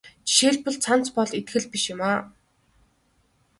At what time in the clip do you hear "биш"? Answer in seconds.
1.71-1.83